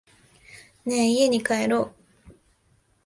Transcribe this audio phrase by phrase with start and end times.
[0.83, 2.31] ねぇ、家に帰ろう。